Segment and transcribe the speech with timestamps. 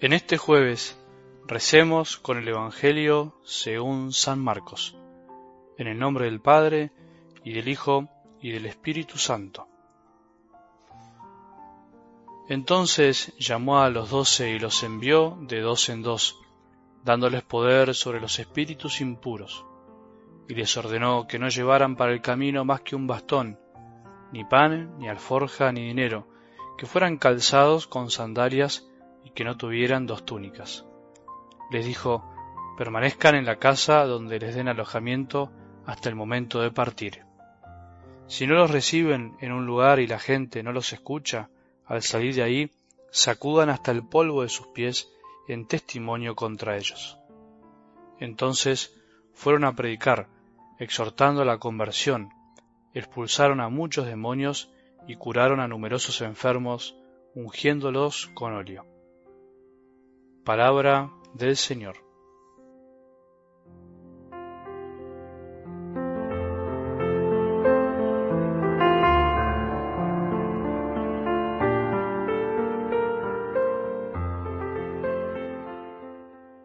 [0.00, 0.96] En este jueves
[1.44, 4.96] recemos con el Evangelio según San Marcos,
[5.76, 6.92] en el nombre del Padre,
[7.42, 8.08] y del Hijo,
[8.40, 9.66] y del Espíritu Santo.
[12.48, 16.38] Entonces llamó a los doce y los envió de dos en dos,
[17.02, 19.66] dándoles poder sobre los espíritus impuros,
[20.48, 23.58] y les ordenó que no llevaran para el camino más que un bastón,
[24.32, 26.28] ni pan, ni alforja, ni dinero,
[26.76, 28.87] que fueran calzados con sandalias
[29.38, 30.84] que no tuvieran dos túnicas.
[31.70, 32.24] Les dijo,
[32.76, 35.52] permanezcan en la casa donde les den alojamiento
[35.86, 37.24] hasta el momento de partir.
[38.26, 41.50] Si no los reciben en un lugar y la gente no los escucha,
[41.86, 42.70] al salir de ahí,
[43.10, 45.08] sacudan hasta el polvo de sus pies
[45.46, 47.18] en testimonio contra ellos.
[48.18, 48.92] Entonces
[49.34, 50.28] fueron a predicar,
[50.78, 52.30] exhortando a la conversión,
[52.92, 54.70] expulsaron a muchos demonios
[55.06, 56.96] y curaron a numerosos enfermos,
[57.34, 58.97] ungiéndolos con óleo.
[60.48, 61.96] Palabra del Señor.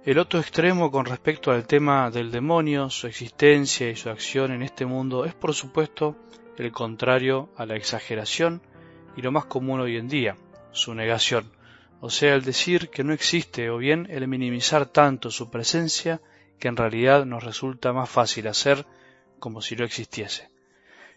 [0.05, 4.61] El otro extremo con respecto al tema del demonio, su existencia y su acción en
[4.63, 6.15] este mundo es por supuesto
[6.57, 8.61] el contrario a la exageración
[9.17, 10.37] y lo más común hoy en día,
[10.71, 11.51] su negación
[12.05, 16.19] o sea, el decir que no existe o bien el minimizar tanto su presencia
[16.59, 18.85] que en realidad nos resulta más fácil hacer
[19.39, 20.49] como si no existiese.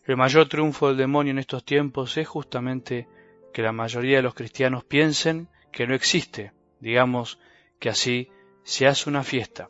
[0.05, 3.09] El mayor triunfo del demonio en estos tiempos es justamente
[3.53, 7.41] que la mayoría de los cristianos piensen que no existe, digamos
[7.81, 8.31] que así
[8.63, 9.69] se hace una fiesta.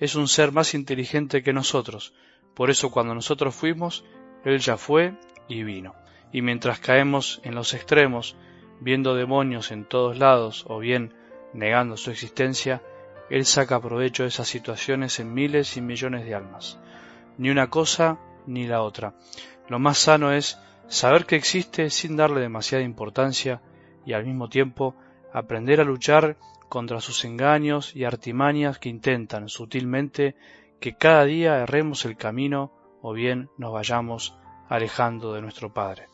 [0.00, 2.12] Es un ser más inteligente que nosotros,
[2.56, 4.04] por eso cuando nosotros fuimos,
[4.44, 5.14] él ya fue
[5.46, 5.94] y vino.
[6.32, 8.36] Y mientras caemos en los extremos
[8.80, 11.14] viendo demonios en todos lados o bien
[11.52, 12.82] negando su existencia,
[13.30, 16.78] él saca provecho de esas situaciones en miles y millones de almas.
[17.38, 19.14] Ni una cosa ni la otra.
[19.68, 23.60] Lo más sano es saber que existe sin darle demasiada importancia
[24.04, 24.94] y al mismo tiempo
[25.32, 26.36] aprender a luchar
[26.68, 30.36] contra sus engaños y artimañas que intentan sutilmente
[30.80, 32.72] que cada día erremos el camino
[33.02, 34.36] o bien nos vayamos
[34.68, 36.08] alejando de nuestro Padre.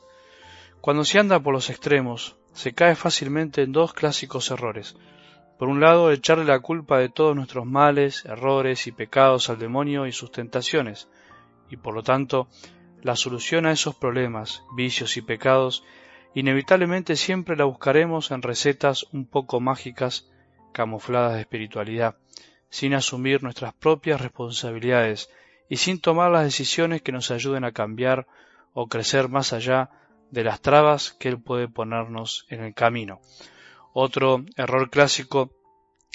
[0.80, 4.96] Cuando se anda por los extremos, se cae fácilmente en dos clásicos errores.
[5.58, 10.06] Por un lado, echarle la culpa de todos nuestros males, errores y pecados al demonio
[10.06, 11.08] y sus tentaciones,
[11.70, 12.48] y por lo tanto,
[13.02, 15.84] la solución a esos problemas, vicios y pecados,
[16.34, 20.30] inevitablemente siempre la buscaremos en recetas un poco mágicas,
[20.72, 22.16] camufladas de espiritualidad,
[22.68, 25.30] sin asumir nuestras propias responsabilidades
[25.68, 28.26] y sin tomar las decisiones que nos ayuden a cambiar
[28.72, 29.90] o crecer más allá
[30.32, 33.20] de las trabas que Él puede ponernos en el camino.
[33.92, 35.52] Otro error clásico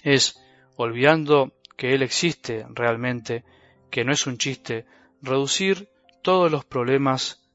[0.03, 0.41] es,
[0.75, 3.45] olvidando que Él existe realmente,
[3.91, 4.87] que no es un chiste,
[5.21, 5.89] reducir
[6.23, 7.47] todos los problemas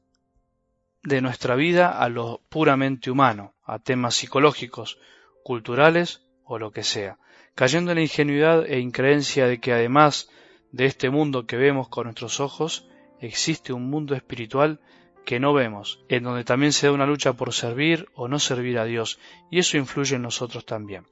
[1.03, 4.99] de nuestra vida a lo puramente humano, a temas psicológicos,
[5.43, 7.19] culturales o lo que sea,
[7.55, 10.29] cayendo en la ingenuidad e increencia de que además
[10.71, 12.87] de este mundo que vemos con nuestros ojos,
[13.19, 14.79] existe un mundo espiritual
[15.25, 18.77] que no vemos, en donde también se da una lucha por servir o no servir
[18.79, 19.19] a Dios,
[19.49, 21.05] y eso influye en nosotros también.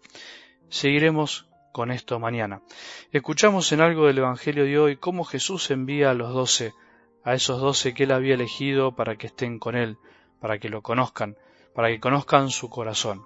[0.70, 2.62] Seguiremos con esto mañana.
[3.12, 6.74] Escuchamos en algo del Evangelio de hoy cómo Jesús envía a los doce,
[7.24, 9.98] a esos doce que él había elegido para que estén con él,
[10.40, 11.38] para que lo conozcan,
[11.74, 13.26] para que conozcan su corazón.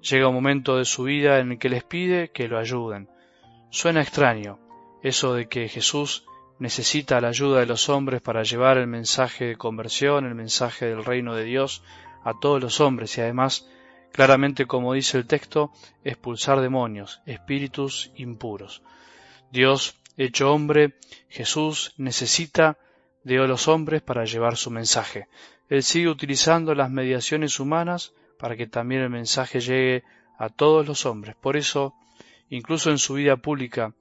[0.00, 3.08] Llega un momento de su vida en el que les pide que lo ayuden.
[3.70, 4.58] Suena extraño
[5.02, 6.24] eso de que Jesús
[6.58, 11.04] necesita la ayuda de los hombres para llevar el mensaje de conversión, el mensaje del
[11.04, 11.82] reino de Dios
[12.24, 13.68] a todos los hombres y además,
[14.12, 15.72] claramente como dice el texto,
[16.04, 18.82] expulsar demonios, espíritus impuros.
[19.50, 20.94] Dios, hecho hombre,
[21.28, 22.78] Jesús necesita
[23.22, 25.28] de los hombres para llevar su mensaje.
[25.68, 30.04] Él sigue utilizando las mediaciones humanas para que también el mensaje llegue
[30.38, 31.34] a todos los hombres.
[31.34, 31.94] Por eso,
[32.48, 33.94] incluso en su vida pública,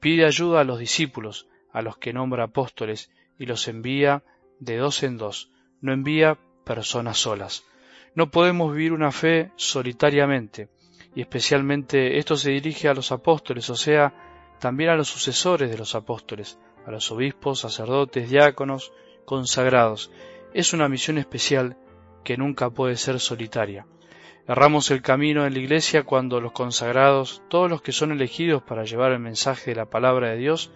[0.00, 4.22] pide ayuda a los discípulos, a los que nombra apóstoles y los envía
[4.60, 5.50] de dos en dos,
[5.80, 7.64] no envía personas solas.
[8.14, 10.68] No podemos vivir una fe solitariamente,
[11.16, 14.14] y especialmente esto se dirige a los apóstoles, o sea,
[14.60, 18.92] también a los sucesores de los apóstoles, a los obispos, sacerdotes, diáconos,
[19.24, 20.12] consagrados.
[20.54, 21.76] Es una misión especial
[22.22, 23.84] que nunca puede ser solitaria.
[24.46, 28.84] Erramos el camino en la iglesia cuando los consagrados, todos los que son elegidos para
[28.84, 30.70] llevar el mensaje de la palabra de Dios,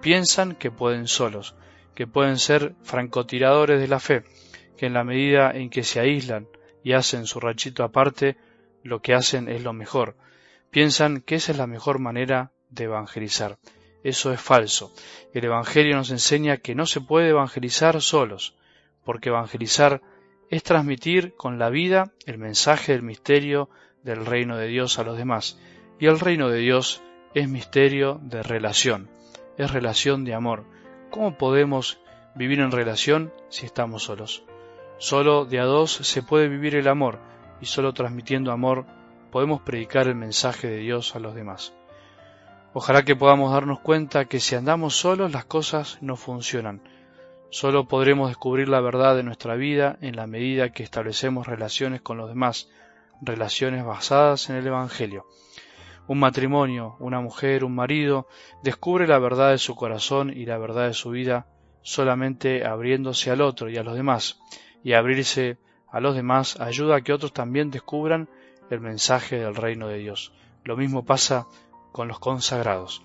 [0.00, 1.54] piensan que pueden solos,
[1.94, 4.24] que pueden ser francotiradores de la fe,
[4.76, 6.48] que en la medida en que se aíslan
[6.82, 8.36] y hacen su rachito aparte,
[8.82, 10.16] lo que hacen es lo mejor.
[10.70, 13.58] piensan que esa es la mejor manera de evangelizar.
[14.02, 14.94] Eso es falso.
[15.34, 18.54] El Evangelio nos enseña que no se puede evangelizar solos,
[19.04, 20.00] porque evangelizar
[20.48, 23.68] es transmitir con la vida el mensaje del misterio
[24.02, 25.58] del reino de Dios a los demás.
[25.98, 27.02] Y el reino de Dios
[27.34, 29.10] es misterio de relación,
[29.60, 30.64] es relación de amor.
[31.10, 32.00] ¿Cómo podemos
[32.34, 34.42] vivir en relación si estamos solos?
[34.96, 37.18] Solo de a dos se puede vivir el amor
[37.60, 38.86] y solo transmitiendo amor
[39.30, 41.74] podemos predicar el mensaje de Dios a los demás.
[42.72, 46.82] Ojalá que podamos darnos cuenta que si andamos solos las cosas no funcionan.
[47.50, 52.16] Solo podremos descubrir la verdad de nuestra vida en la medida que establecemos relaciones con
[52.16, 52.70] los demás,
[53.20, 55.26] relaciones basadas en el Evangelio.
[56.10, 58.26] Un matrimonio, una mujer, un marido,
[58.64, 61.46] descubre la verdad de su corazón y la verdad de su vida
[61.82, 64.40] solamente abriéndose al otro y a los demás,
[64.82, 65.58] y abrirse
[65.88, 68.28] a los demás ayuda a que otros también descubran
[68.70, 70.32] el mensaje del reino de Dios.
[70.64, 71.46] Lo mismo pasa
[71.92, 73.04] con los consagrados.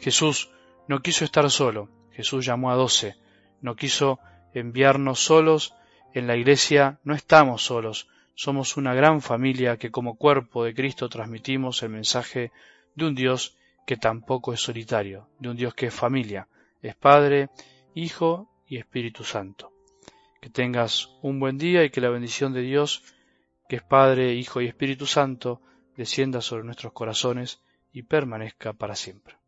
[0.00, 0.50] Jesús
[0.88, 3.14] no quiso estar solo, Jesús llamó a doce,
[3.60, 4.18] no quiso
[4.54, 5.76] enviarnos solos,
[6.14, 11.08] en la iglesia no estamos solos, somos una gran familia que como cuerpo de Cristo
[11.08, 12.52] transmitimos el mensaje
[12.94, 13.56] de un Dios
[13.86, 16.48] que tampoco es solitario, de un Dios que es familia,
[16.82, 17.48] es Padre,
[17.94, 19.72] Hijo y Espíritu Santo.
[20.40, 23.02] Que tengas un buen día y que la bendición de Dios,
[23.68, 25.60] que es Padre, Hijo y Espíritu Santo,
[25.96, 27.60] descienda sobre nuestros corazones
[27.92, 29.39] y permanezca para siempre.